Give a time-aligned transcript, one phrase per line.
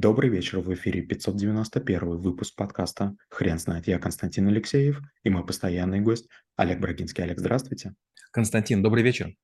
[0.00, 3.88] Добрый вечер, в эфире 591 выпуск подкаста «Хрен знает».
[3.88, 7.24] Я Константин Алексеев и мой постоянный гость Олег Брагинский.
[7.24, 7.96] Олег, здравствуйте.
[8.30, 9.34] Константин, добрый вечер.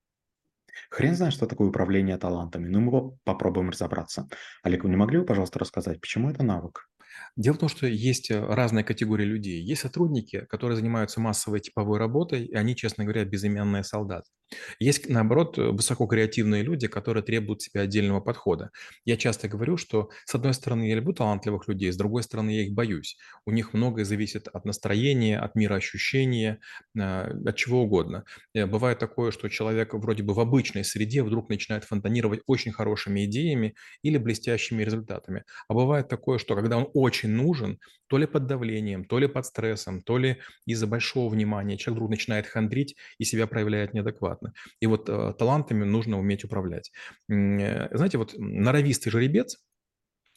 [0.90, 4.28] Хрен знает, что такое управление талантами, но мы попробуем разобраться.
[4.62, 6.88] Олег, вы не могли бы, пожалуйста, рассказать, почему это навык?
[7.36, 9.60] Дело в том, что есть э, разные категории людей.
[9.60, 14.30] Есть сотрудники, которые занимаются массовой типовой работой, и они, честно говоря, безымянные солдаты.
[14.78, 18.70] Есть, наоборот, э, высококреативные люди, которые требуют себе отдельного подхода.
[19.04, 22.62] Я часто говорю, что, с одной стороны, я люблю талантливых людей, с другой стороны, я
[22.62, 23.16] их боюсь.
[23.46, 26.60] У них многое зависит от настроения, от мира ощущения,
[26.96, 28.24] э, от чего угодно.
[28.54, 33.74] Бывает такое, что человек вроде бы в обычной среде вдруг начинает фонтанировать очень хорошими идеями
[34.02, 35.44] или блестящими результатами.
[35.68, 39.46] А бывает такое, что когда он очень нужен, то ли под давлением, то ли под
[39.46, 44.52] стрессом, то ли из-за большого внимания человек вдруг начинает хандрить и себя проявляет неадекватно.
[44.80, 46.92] И вот э, талантами нужно уметь управлять.
[47.30, 49.58] Э, знаете, вот норовистый жеребец,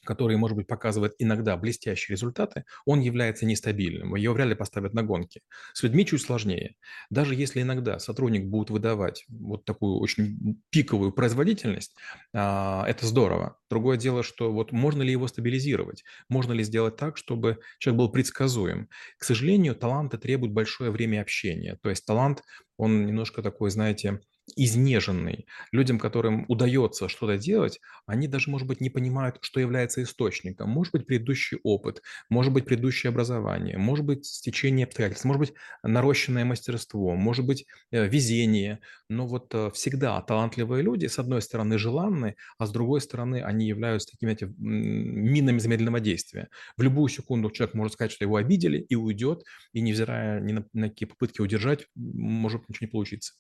[0.07, 4.15] который, может быть, показывает иногда блестящие результаты, он является нестабильным.
[4.15, 5.41] Его вряд ли поставят на гонки.
[5.73, 6.75] С людьми чуть сложнее.
[7.09, 11.95] Даже если иногда сотрудник будет выдавать вот такую очень пиковую производительность,
[12.33, 13.59] а, это здорово.
[13.69, 16.03] Другое дело, что вот можно ли его стабилизировать?
[16.29, 18.87] Можно ли сделать так, чтобы человек был предсказуем?
[19.17, 21.77] К сожалению, таланты требуют большое время общения.
[21.83, 22.43] То есть талант,
[22.77, 24.21] он немножко такой, знаете,
[24.55, 25.45] изнеженный.
[25.71, 30.69] Людям, которым удается что-то делать, они даже, может быть, не понимают, что является источником.
[30.69, 35.53] Может быть, предыдущий опыт, может быть, предыдущее образование, может быть, стечение обстоятельств, может быть,
[35.83, 38.79] нарощенное мастерство, может быть, э, везение.
[39.09, 43.67] Но вот э, всегда талантливые люди, с одной стороны, желанны, а с другой стороны, они
[43.67, 46.49] являются такими эти, минами замедленного действия.
[46.77, 50.65] В любую секунду человек может сказать, что его обидели, и уйдет, и невзирая ни на,
[50.73, 53.33] на какие попытки удержать, может ничего не получиться.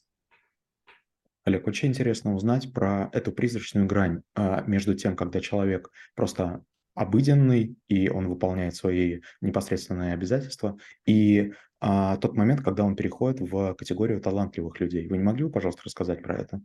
[1.47, 6.61] Олег, очень интересно узнать про эту призрачную грань а, между тем, когда человек просто
[6.93, 13.75] обыденный, и он выполняет свои непосредственные обязательства, и а, тот момент, когда он переходит в
[13.75, 15.07] категорию талантливых людей.
[15.07, 16.59] Вы не могли бы, пожалуйста, рассказать про это?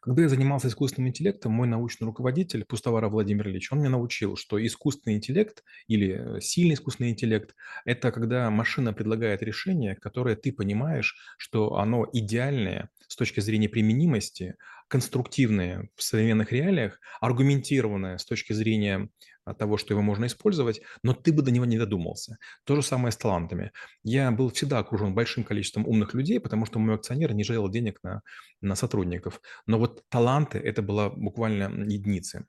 [0.00, 4.64] Когда я занимался искусственным интеллектом, мой научный руководитель, Пустовара Владимир Ильич, он мне научил, что
[4.64, 7.54] искусственный интеллект или сильный искусственный интеллект–
[7.84, 14.56] это когда машина предлагает решение, которое ты понимаешь, что оно идеальное с точки зрения применимости,
[14.88, 19.08] конструктивное в современных реалиях, аргументированное с точки зрения
[19.54, 22.38] того, что его можно использовать, но ты бы до него не додумался.
[22.64, 23.72] То же самое с талантами.
[24.02, 28.00] Я был всегда окружен большим количеством умных людей, потому что мой акционер не жалел денег
[28.02, 28.22] на,
[28.60, 29.40] на сотрудников.
[29.66, 32.46] Но вот таланты– это была буквально единицы.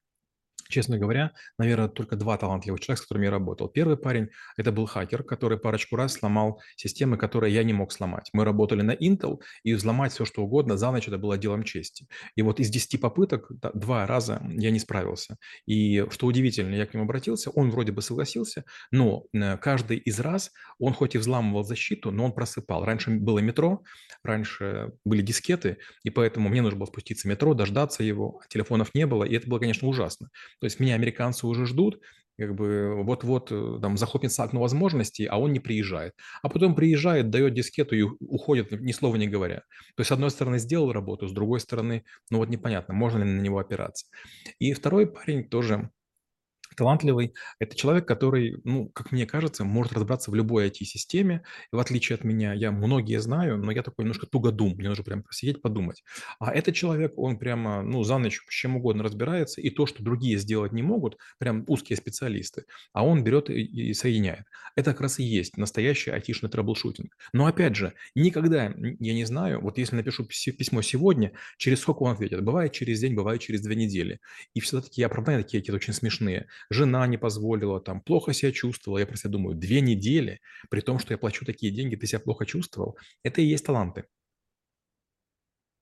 [0.70, 3.68] Честно говоря, наверное, только два талантливых человека, с которыми я работал.
[3.68, 8.30] Первый парень– это был хакер, который парочку раз сломал системы, которые я не мог сломать.
[8.34, 12.08] Мы работали на Intel, и взломать все, что угодно за ночь– это было делом чести.
[12.36, 15.38] И вот из 10 попыток два раза я не справился.
[15.66, 20.20] И что удивительно, я к нему обратился, он вроде бы согласился, но э, каждый из
[20.20, 22.86] раз он хоть и взламывал защиту, но он просыпал.
[22.86, 23.84] Раньше было метро,
[24.24, 29.06] раньше были дискеты, и поэтому мне нужно было спуститься в метро, дождаться его, телефонов не
[29.06, 30.30] было, и это было, конечно, ужасно.
[30.59, 32.01] То есть меня американцы уже ждут,
[32.38, 36.13] как бы вот-вот э, там захлопнется окно возможностей, а он не приезжает.
[36.44, 39.57] А потом приезжает, дает дискету и уходит, ни слова не говоря.
[39.95, 43.29] То есть, с одной стороны, сделал работу, с другой стороны, ну вот непонятно, можно ли
[43.29, 44.06] на него опираться.
[44.59, 45.90] И второй парень тоже
[46.78, 51.44] талантливый– это человек, который, ну, как мне кажется, может разобраться в любой IT-системе.
[51.74, 55.04] И в отличие от меня, я многие знаю, но я такой немножко тугодум, мне нужно
[55.04, 56.04] прям посидеть, подумать.
[56.40, 60.04] А этот человек, он прямо, ну, за ночь с чем угодно разбирается, и то, что
[60.04, 64.46] другие сделать не могут, прям узкие специалисты, а он берет и, и соединяет.
[64.76, 67.18] Это как раз и есть настоящий айтишный troubleshooting.
[67.34, 72.14] Но опять же, никогда я не знаю, вот если напишу письмо сегодня, через сколько он
[72.14, 72.44] ответит?
[72.44, 74.20] Бывает через день, бывает через две недели.
[74.54, 79.00] И все-таки оправдания такие какие-то очень смешные жена не позволила, там, плохо себя чувствовала.
[79.00, 80.40] Я про себя думаю, две недели,
[80.70, 82.98] при том, что я плачу такие деньги, ты себя плохо чувствовал.
[83.24, 84.06] Это и есть таланты.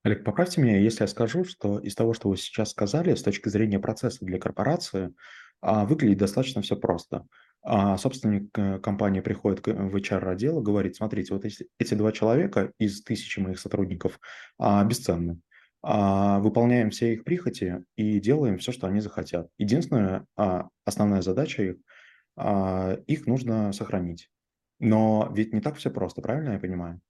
[0.04, 3.50] Олег, поправьте меня, если я скажу, что из того, что вы сейчас сказали, с точки
[3.50, 5.16] зрения процесса для корпорации,
[5.62, 7.26] а, выглядит достаточно все просто.
[7.64, 12.72] А собственник э, компании приходит в HR-отдел и говорит, смотрите, вот эти, эти два человека
[12.78, 14.20] из тысячи моих сотрудников
[14.60, 15.40] а, бесценны.
[15.88, 19.50] А, выполняем все их прихоти и делаем все, что они захотят.
[19.60, 20.26] Единственная
[20.84, 21.76] основная задача их,
[22.36, 24.32] а, их нужно сохранить.
[24.80, 27.02] Но ведь не так все просто, правильно я понимаю?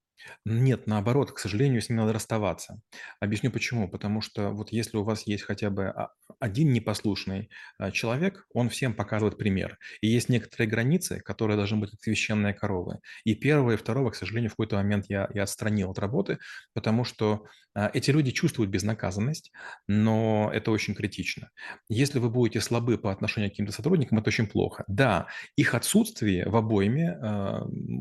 [0.46, 2.80] Нет, наоборот, к сожалению, с ним надо расставаться.
[3.20, 3.90] Объясню почему.
[3.90, 8.70] Потому что вот если у вас есть хотя бы а, один непослушный а, человек, он
[8.70, 9.78] всем показывает пример.
[10.02, 13.00] И есть некоторые границы, которые должны быть как священные коровы.
[13.24, 16.40] И первого, и второго, к сожалению, в какой-то момент я, я отстранил от работы,
[16.74, 19.52] потому что а, эти люди чувствуют безнаказанность,
[19.88, 21.50] но это очень критично.
[21.90, 24.84] Если вы будете слабы по отношению к каким-то сотрудникам, это очень плохо.
[24.88, 27.18] Да, их отсутствие в обойме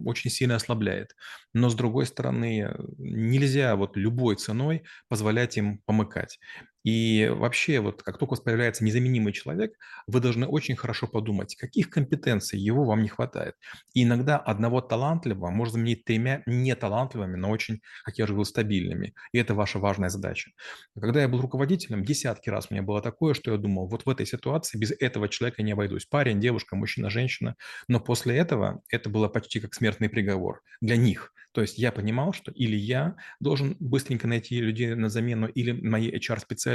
[0.05, 1.15] очень сильно ослабляет,
[1.53, 6.39] но с другой стороны, нельзя вот любой ценой позволять им помыкать.
[6.85, 9.73] И вообще, вот как только появляется незаменимый человек,
[10.07, 13.55] вы должны очень хорошо подумать, каких компетенций его вам не хватает.
[13.95, 19.15] И иногда одного талантливого можно заменить тремя неталантливыми, но очень, как я уже говорил, стабильными.
[19.33, 20.51] И это ваша важная задача.
[20.99, 24.11] Когда я был руководителем, десятки раз у меня было такое, что я думал, вот в
[24.11, 26.05] этой ситуации без этого человека не обойдусь.
[26.05, 27.57] Парень, девушка, мужчина, женщина.
[27.89, 31.33] Но после этого это было почти как смертный приговор для них.
[31.55, 36.11] То есть я понимал, что или я должен быстренько найти людей на замену, или мои
[36.11, 36.74] HR-специалисты.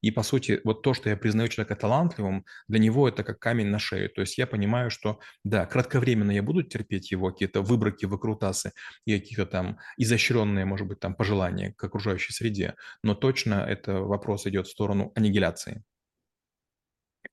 [0.00, 3.66] И, по сути, вот то, что я признаю человека талантливым, для него это как камень
[3.66, 4.10] на шею.
[4.10, 8.72] То есть я понимаю, что, да, кратковременно я буду терпеть его какие-то выборки, выкрутасы
[9.04, 14.46] и какие-то там изощренные, может быть, там пожелания к окружающей среде, но точно это вопрос
[14.46, 15.84] идет в сторону аннигиляции.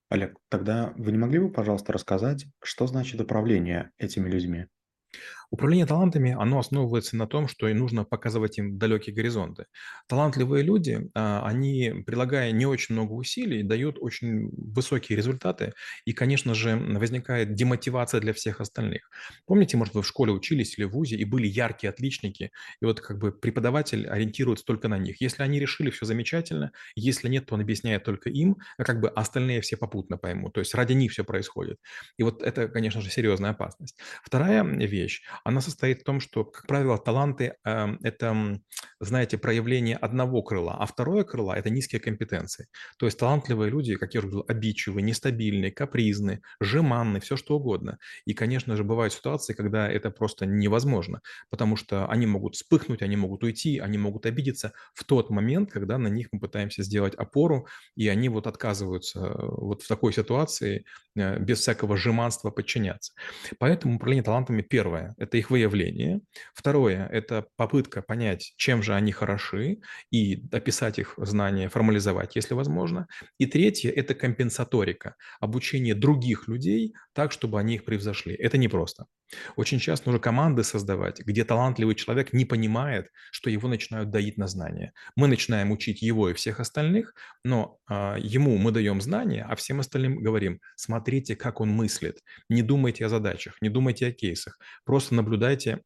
[0.08, 4.66] Олег, тогда вы не могли бы, пожалуйста, рассказать, что значит управление этими людьми?
[5.50, 9.66] Управление талантами, оно основывается на том, что и нужно показывать им далекие горизонты.
[10.08, 16.54] Талантливые люди, а, они, прилагая не очень много усилий, дают очень высокие результаты, и, конечно
[16.54, 19.08] же, возникает демотивация для всех остальных.
[19.46, 22.50] Помните, может, вы в школе учились или в ВУЗе, и были яркие отличники,
[22.80, 25.20] и вот как бы преподаватель ориентируется только на них.
[25.20, 29.08] Если они решили, все замечательно, если нет, то он объясняет только им, а как бы
[29.08, 30.54] остальные все попутно поймут.
[30.54, 31.78] То есть ради них все происходит.
[32.16, 33.96] И вот это, конечно же, серьезная опасность.
[34.22, 38.60] Вторая вещь, она состоит в том, что, как правило, таланты э,– это,
[39.00, 42.68] знаете, проявление одного крыла, а второе крыло– это низкие компетенции.
[42.98, 47.98] То есть талантливые люди, как я уже говорил, обидчивые, нестабильные, капризные, жеманные, все что угодно.
[48.24, 53.16] И, конечно же, бывают ситуации, когда это просто невозможно, потому что они могут вспыхнуть, они
[53.16, 57.66] могут уйти, они могут обидеться в тот момент, когда на них мы пытаемся сделать опору,
[57.94, 60.84] и они вот отказываются э, вот в такой ситуации
[61.16, 63.12] э, без всякого жеманства подчиняться.
[63.58, 66.20] Поэтому управление талантами первое– это их выявление.
[66.54, 69.78] Второе– это попытка понять, чем же они хороши,
[70.10, 73.06] и описать их знания, формализовать, если возможно.
[73.38, 78.34] И третье– это компенсаторика, обучение других людей так, чтобы они их превзошли.
[78.34, 79.06] Это непросто.
[79.56, 84.46] Очень часто нужно команды создавать, где талантливый человек не понимает, что его начинают доить на
[84.46, 84.92] знания.
[85.16, 87.14] Мы начинаем учить его и всех остальных,
[87.44, 92.62] но а, ему мы даем знания, а всем остальным говорим, смотрите, как он мыслит, не
[92.62, 95.82] думайте о задачах, не думайте о кейсах, просто наблюдайте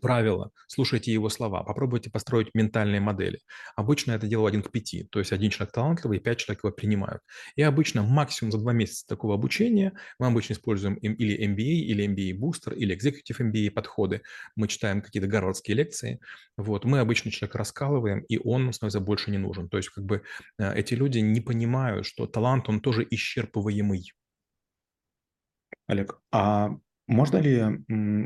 [0.00, 3.40] правила, слушайте его слова, попробуйте построить ментальные модели.
[3.76, 7.22] Обычно это делаю один к пяти, то есть один человек талантливый, пять человек его принимают.
[7.56, 12.38] И обычно максимум за два месяца такого обучения мы обычно используем или MBA, или MBA
[12.38, 14.22] Booster, или Executive MBA подходы.
[14.56, 16.20] Мы читаем какие-то гарвардские лекции.
[16.56, 16.84] Вот.
[16.84, 19.68] Мы обычно человека раскалываем, и он становится больше не нужен.
[19.68, 20.22] То есть как бы
[20.58, 24.12] э, эти люди не понимают, что талант, он тоже исчерпываемый.
[25.86, 26.70] Олег, а
[27.06, 27.62] можно ли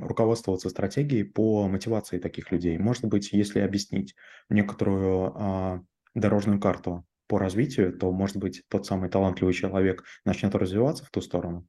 [0.01, 2.79] руководствоваться стратегией по мотивации таких людей?
[2.79, 4.15] Может быть, если объяснить
[4.49, 5.83] некоторую а,
[6.15, 11.21] дорожную карту по развитию, то, может быть, тот самый талантливый человек начнет развиваться в ту
[11.21, 11.67] сторону?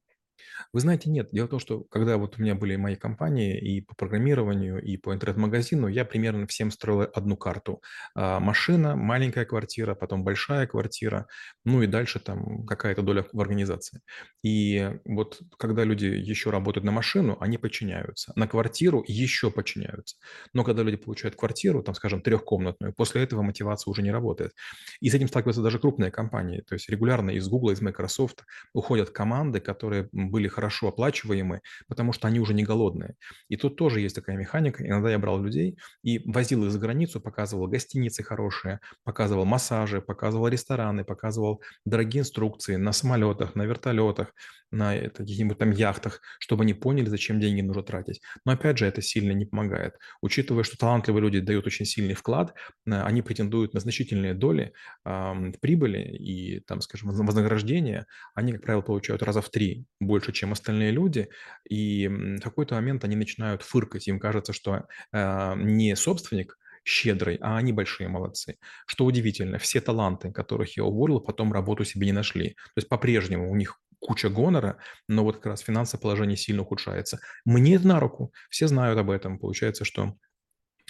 [0.72, 1.28] Вы знаете, нет.
[1.32, 4.96] Дело в том, что когда вот у меня были мои компании и по программированию, и
[4.96, 7.82] по интернет-магазину, я примерно всем строил одну карту.
[8.14, 11.26] А, машина, маленькая квартира, потом большая квартира,
[11.64, 14.00] ну и дальше там какая-то доля в организации.
[14.42, 18.32] И вот когда люди еще работают на машину, они подчиняются.
[18.36, 20.16] На квартиру еще подчиняются.
[20.52, 24.52] Но когда люди получают квартиру, там, скажем, трехкомнатную, после этого мотивация уже не работает.
[25.00, 26.60] И с этим сталкиваются даже крупные компании.
[26.60, 32.28] То есть регулярно из Google, из Microsoft уходят команды, которые были хорошо оплачиваемы, потому что
[32.28, 33.14] они уже не голодные.
[33.48, 34.86] И тут тоже есть такая механика.
[34.86, 40.48] Иногда я брал людей и возил их за границу, показывал гостиницы хорошие, показывал массажи, показывал
[40.48, 44.32] рестораны, показывал дорогие инструкции на самолетах, на вертолетах,
[44.72, 48.20] на каких-нибудь там яхтах, чтобы они поняли, зачем деньги нужно тратить.
[48.44, 49.94] Но опять же, это сильно не помогает.
[50.20, 52.54] Учитывая, что талантливые люди дают очень сильный вклад,
[52.86, 54.72] э, они претендуют на значительные доли
[55.04, 60.52] э, прибыли и, там, скажем, вознаграждения, они, как правило, получают раза в три больше, чем
[60.52, 61.28] остальные люди,
[61.68, 67.56] и в какой-то момент они начинают фыркать, им кажется, что э, не собственник щедрый, а
[67.56, 68.56] они большие молодцы.
[68.86, 72.50] Что удивительно, все таланты, которых я уволил, потом работу себе не нашли.
[72.50, 74.78] То есть по-прежнему у них куча гонора,
[75.08, 77.20] но вот как раз финансовое положение сильно ухудшается.
[77.44, 79.38] Мне это на руку, все знают об этом.
[79.38, 80.16] Получается, что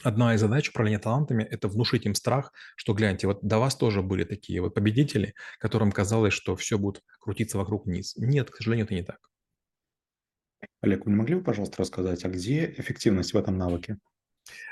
[0.03, 4.03] Одна из задач управления талантами– это внушить им страх, что, гляньте, вот до вас тоже
[4.03, 8.17] были такие вот победители, которым казалось, что все будет крутиться вокруг вниз.
[8.17, 9.19] Нет, к сожалению, это не так.
[10.81, 13.99] Олег, вы не могли бы, пожалуйста, рассказать, а где эффективность в этом навыке?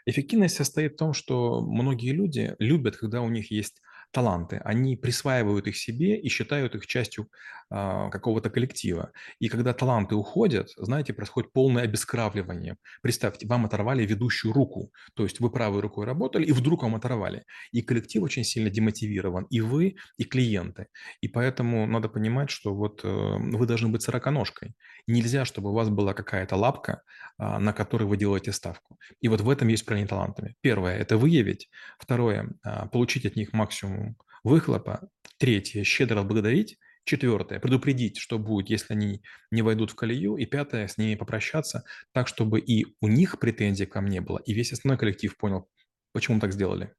[0.04, 3.80] Эффективность состоит в том, что многие люди любят, когда у них есть
[4.10, 4.60] таланты.
[4.64, 7.28] Они присваивают их себе и считают их частью
[7.72, 9.12] а, какого-то коллектива.
[9.38, 12.76] И когда таланты уходят, знаете, происходит полное обескравливание.
[13.00, 17.44] Представьте, вам оторвали ведущую руку, то есть вы правой рукой работали, и вдруг вам оторвали.
[17.70, 20.86] И коллектив очень сильно демотивирован, и вы, и клиенты.
[21.20, 24.74] И поэтому надо понимать, что вот э, вы должны быть сороконожкой.
[25.06, 27.02] Нельзя, чтобы у вас была какая-то лапка,
[27.38, 28.98] а, на которой вы делаете ставку.
[29.20, 30.56] И вот в этом есть управление талантами.
[30.60, 31.70] Первое– это выявить.
[31.98, 33.99] Второе а,– получить от них максимум
[34.44, 35.08] выхлопа.
[35.38, 36.78] Третье– щедро благодарить.
[37.04, 40.36] Четвертое– предупредить, что будет, если они не войдут в колею.
[40.36, 44.52] И пятое– с ними попрощаться так, чтобы и у них претензий ко мне было, и
[44.52, 45.68] весь основной коллектив понял,
[46.12, 46.94] почему мы так сделали.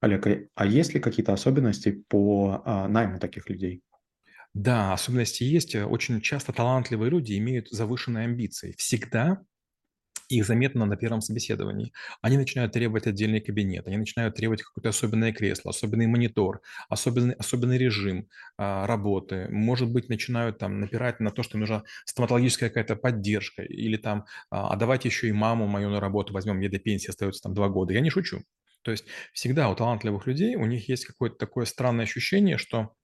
[0.00, 3.82] Олег, а, а есть ли какие-то особенности по а, найму таких людей?
[4.54, 5.74] Да, особенности есть.
[5.74, 8.74] Очень часто талантливые люди имеют завышенные амбиции.
[8.76, 9.42] Всегда
[10.36, 11.92] их заметно на первом собеседовании.
[12.20, 17.78] Они начинают требовать отдельный кабинет, они начинают требовать какое-то особенное кресло, особенный монитор, особенный, особенный
[17.78, 19.48] режим а, работы.
[19.50, 24.72] Может быть, начинают там напирать на то, что нужна стоматологическая какая-то поддержка, или там, а,
[24.72, 27.68] а давайте еще и маму мою на работу возьмем, мне до пенсии остается там два
[27.68, 27.92] года.
[27.94, 28.42] Я не шучу.
[28.82, 32.94] То есть всегда у талантливых людей у них есть какое-то такое странное ощущение, что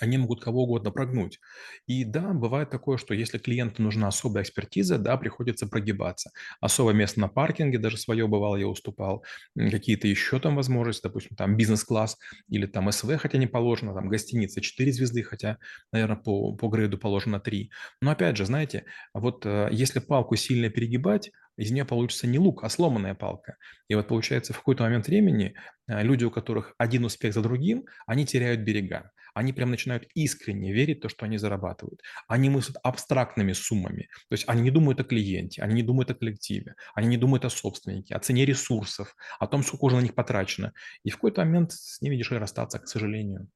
[0.00, 1.40] они могут кого угодно прогнуть.
[1.86, 6.30] И да, бывает такое, что если клиенту нужна особая экспертиза, да, приходится прогибаться.
[6.60, 9.24] Особое место на паркинге, даже свое бывало, я уступал.
[9.56, 14.60] Какие-то еще там возможности, допустим, там бизнес-класс или там СВ, хотя не положено, там гостиница
[14.60, 15.58] 4 звезды, хотя,
[15.92, 17.70] наверное, по, по грейду положено 3.
[18.00, 22.64] Но опять же, знаете, вот э, если палку сильно перегибать, из нее получится не лук,
[22.64, 23.56] а сломанная палка.
[23.88, 25.54] И вот получается в какой-то момент времени
[26.02, 29.12] люди, у которых один успех за другим, они теряют берега.
[29.34, 32.02] Они прям начинают искренне верить в то, что они зарабатывают.
[32.28, 34.08] Они мыслят абстрактными суммами.
[34.28, 37.44] То есть они не думают о клиенте, они не думают о коллективе, они не думают
[37.44, 40.72] о собственнике, о цене ресурсов, о том, сколько уже на них потрачено.
[41.04, 43.48] И в какой-то момент с ними дешевле расстаться, к сожалению.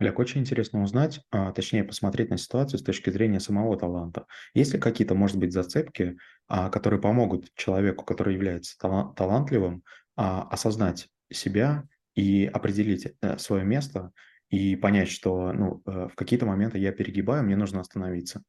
[0.00, 4.26] Олег, очень интересно узнать, а, точнее посмотреть на ситуацию с точки зрения самого таланта.
[4.54, 9.82] Есть ли какие-то, может быть, зацепки, а, которые помогут человеку, который является талантливым,
[10.18, 14.12] осознать себя и определить э, свое место
[14.50, 18.42] и понять, что ну, э, в какие-то моменты я перегибаю, мне нужно остановиться.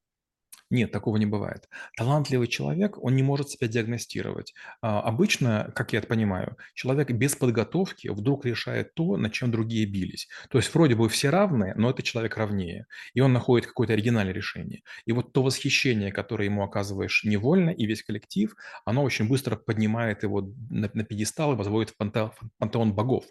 [0.70, 1.68] Нет, такого не бывает.
[1.98, 4.54] Талантливый человек, он не может себя диагностировать.
[4.82, 9.88] А, обычно, как я это понимаю, человек без подготовки вдруг решает то, над чем другие
[9.88, 10.28] бились.
[10.50, 12.86] То есть вроде бы все равны, но этот человек равнее.
[13.16, 14.84] И он находит какое-то оригинальное решение.
[15.06, 20.22] И вот то восхищение, которое ему оказываешь невольно, и весь коллектив, оно очень быстро поднимает
[20.22, 23.26] его на, на пьедестал и возводит в пантеон богов.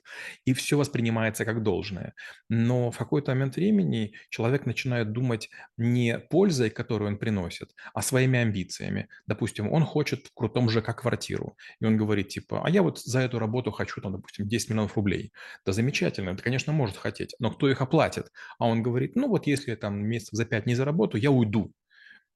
[0.44, 2.14] И все воспринимается как должное.
[2.48, 7.18] Но в какой-то момент времени человек начинает думать не пользой, которую он
[7.94, 9.08] а своими амбициями.
[9.26, 13.20] Допустим, он хочет в крутом ЖК квартиру, и он говорит, типа, а я вот за
[13.20, 15.32] эту работу хочу, там, допустим, 10 миллионов рублей.
[15.64, 18.30] Да замечательно, это, конечно, может хотеть, но кто их оплатит?
[18.58, 21.72] А он говорит, ну вот если там месяцев за 5 не заработаю, я уйду.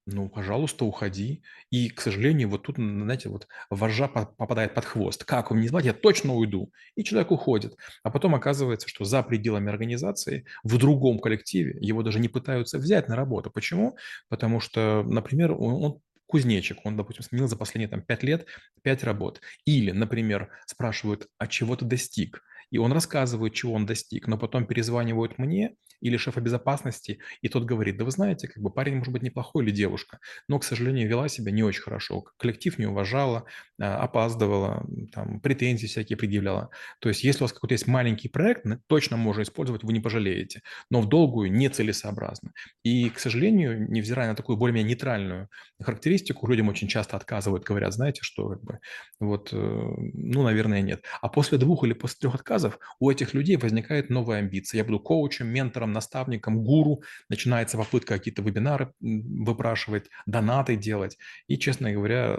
[0.07, 1.43] Ну, пожалуйста, уходи.
[1.71, 5.25] И, к сожалению, вот тут, знаете, вот вожжа попадает под хвост.
[5.25, 6.73] Как вам не звать, я точно уйду.
[6.97, 7.77] И человек уходит.
[8.03, 13.09] А потом оказывается, что за пределами организации, в другом коллективе, его даже не пытаются взять
[13.09, 13.51] на работу.
[13.53, 13.97] Почему?
[14.29, 18.47] Потому что, например, он, он кузнечик, он, допустим, сменил за последние там, 5 лет
[18.83, 19.41] 5 работ.
[19.67, 22.43] Или, например, спрашивают, а чего ты достиг?
[22.73, 27.65] И он рассказывает, чего он достиг, но потом перезванивают мне или шефа безопасности, и тот
[27.65, 31.09] говорит, да вы знаете, как бы парень может быть неплохой или девушка, но, к сожалению,
[31.09, 33.45] вела себя не очень хорошо, коллектив не уважала,
[33.81, 36.71] а, опаздывала, там, претензии всякие предъявляла.
[37.01, 40.63] То есть если у вас какой-то есть маленький проект, точно можно использовать, вы не пожалеете,
[40.91, 42.53] но в долгую нецелесообразно.
[42.83, 45.49] И, к сожалению, невзирая на такую более-менее нейтральную
[45.81, 48.79] характеристику, людям очень часто отказывают, говорят, знаете, что как бы,
[49.21, 51.05] вот, э, ну, наверное, нет.
[51.21, 52.62] А после двух или после трех отказов
[53.01, 54.79] у этих людей возникает новая амбиция.
[54.79, 61.19] Я буду коучем, ментором, наставником, гуру, начинается попытка какие-то вебинары выпрашивать, донаты делать.
[61.47, 62.39] И, честно говоря,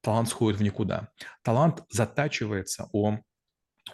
[0.00, 1.08] талант сходит в никуда.
[1.42, 3.18] Талант затачивается о,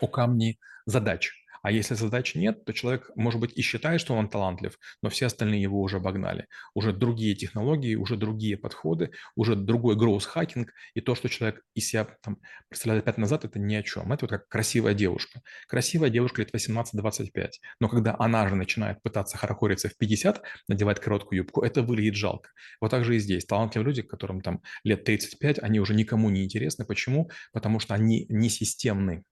[0.00, 1.41] о камни задач.
[1.62, 5.26] А если задач нет, то человек, может быть, и считает, что он талантлив, но все
[5.26, 6.48] остальные его уже обогнали.
[6.74, 12.08] Уже другие технологии, уже другие подходы, уже другой growth-хакинг, и то, что человек из себя
[12.22, 12.38] там,
[12.68, 14.12] представляет 5 назад, это ни о чем.
[14.12, 15.42] Это вот как красивая девушка.
[15.68, 17.50] Красивая девушка лет 18-25,
[17.80, 22.50] но когда она же начинает пытаться хорохориться в 50, надевать короткую юбку, это выглядит жалко.
[22.80, 23.44] Вот так же и здесь.
[23.46, 26.84] Талантливые люди, которым там лет 35, они уже никому не интересны.
[26.84, 27.30] Почему?
[27.52, 29.24] Потому что они не системны.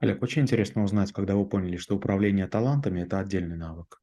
[0.00, 4.00] Олег, очень интересно узнать, когда вы поняли, что управление талантами– это отдельный навык.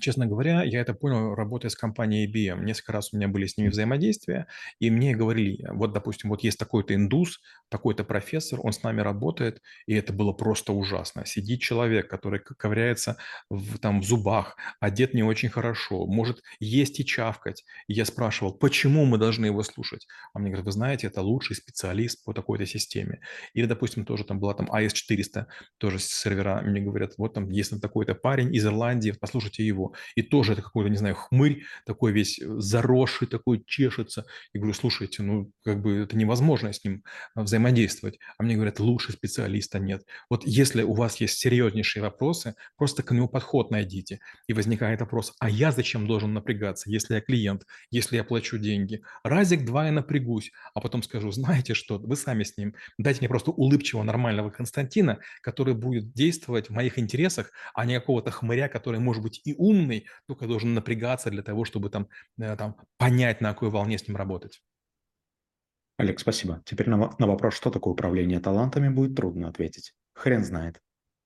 [0.00, 2.62] Честно говоря, я это понял, работая с компанией IBM.
[2.64, 4.46] Несколько раз у меня были с ними взаимодействия,
[4.78, 9.60] и мне говорили, вот, допустим, вот есть такой-то индус, такой-то профессор, он с нами работает,
[9.86, 11.26] и это было просто ужасно.
[11.26, 13.16] Сидит человек, который ковыряется
[13.50, 17.64] в, там, в зубах, одет не очень хорошо, может есть и чавкать.
[17.88, 20.06] И я спрашивал, почему мы должны его слушать?
[20.32, 23.20] А мне говорят, вы знаете, это лучший специалист по такой-то системе.
[23.52, 25.46] Или, допустим, тоже там была там AS400,
[25.78, 30.52] тоже сервера, мне говорят, вот там есть такой-то парень из Ирландии, послушайте его и тоже
[30.52, 34.26] это какой-то, не знаю, хмырь такой весь э, заросший, такой чешется.
[34.52, 37.02] И говорю, слушайте, ну, как бы это невозможно с ним
[37.34, 38.18] а, взаимодействовать.
[38.38, 40.04] А мне говорят, лучше специалиста нет.
[40.30, 44.20] Вот если у вас есть серьезнейшие вопросы, просто к нему подход найдите.
[44.46, 49.02] И возникает вопрос, а я зачем должен напрягаться, если я клиент, если я плачу деньги?
[49.22, 53.28] Разик два я напрягусь, а потом скажу, знаете что, вы сами с ним, дайте мне
[53.28, 59.00] просто улыбчивого, нормального Константина, который будет действовать в моих интересах, а не какого-то хмыря, который
[59.00, 62.08] может быть и ум, умный, только должен напрягаться для того, чтобы там,
[62.38, 64.62] э, там понять, на какой волне с ним работать.
[65.98, 66.62] Олег, спасибо.
[66.64, 69.94] Теперь на, на вопрос, что такое управление талантами, будет трудно ответить.
[70.14, 70.80] Хрен знает.